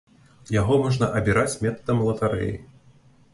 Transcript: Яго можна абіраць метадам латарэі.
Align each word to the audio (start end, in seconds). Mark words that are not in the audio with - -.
Яго 0.61 0.77
можна 0.85 1.09
абіраць 1.19 1.59
метадам 1.67 2.01
латарэі. 2.07 2.49